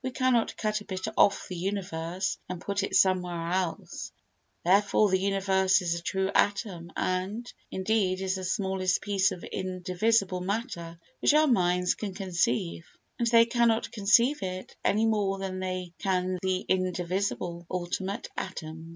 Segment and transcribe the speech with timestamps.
[0.00, 4.12] We cannot cut a bit off the universe and put it somewhere else.
[4.64, 10.40] Therefore, the universe is a true atom and, indeed, is the smallest piece of indivisible
[10.40, 12.86] matter which our minds can conceive;
[13.18, 18.90] and they cannot conceive it any more than they can the indivisible, ultimate atom.